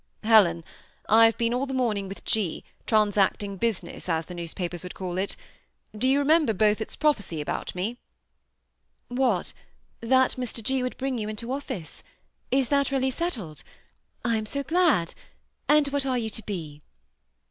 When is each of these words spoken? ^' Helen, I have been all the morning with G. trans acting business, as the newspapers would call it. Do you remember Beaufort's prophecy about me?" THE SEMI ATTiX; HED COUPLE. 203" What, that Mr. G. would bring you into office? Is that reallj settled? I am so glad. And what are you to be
^' 0.23 0.27
Helen, 0.27 0.63
I 1.07 1.25
have 1.25 1.37
been 1.37 1.53
all 1.53 1.67
the 1.67 1.75
morning 1.75 2.07
with 2.09 2.25
G. 2.25 2.63
trans 2.87 3.19
acting 3.19 3.57
business, 3.57 4.09
as 4.09 4.25
the 4.25 4.33
newspapers 4.33 4.81
would 4.81 4.95
call 4.95 5.19
it. 5.19 5.35
Do 5.95 6.07
you 6.07 6.17
remember 6.17 6.53
Beaufort's 6.53 6.95
prophecy 6.95 7.39
about 7.39 7.75
me?" 7.75 7.99
THE 9.09 9.17
SEMI 9.17 9.17
ATTiX; 9.17 9.17
HED 9.17 9.17
COUPLE. 9.17 9.53
203" 10.09 10.09
What, 10.09 10.17
that 10.17 10.35
Mr. 10.47 10.63
G. 10.63 10.81
would 10.81 10.97
bring 10.97 11.17
you 11.19 11.29
into 11.29 11.51
office? 11.51 12.01
Is 12.49 12.69
that 12.69 12.87
reallj 12.87 13.13
settled? 13.13 13.63
I 14.25 14.37
am 14.37 14.47
so 14.47 14.63
glad. 14.63 15.13
And 15.69 15.87
what 15.89 16.07
are 16.07 16.17
you 16.17 16.31
to 16.31 16.45
be 16.47 16.81